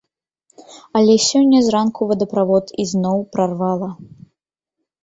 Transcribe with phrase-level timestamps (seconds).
[0.99, 3.89] Але сёння зранку вадаправод ізноў прарвала.